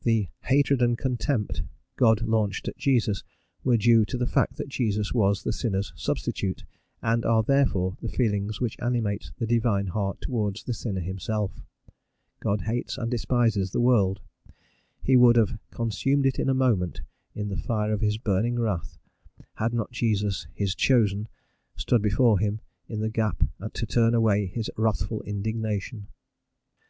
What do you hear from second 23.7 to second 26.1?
to turn away his wrathful indignation."